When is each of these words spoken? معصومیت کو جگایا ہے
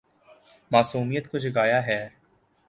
معصومیت 0.71 1.27
کو 1.31 1.37
جگایا 1.37 1.85
ہے 1.85 2.01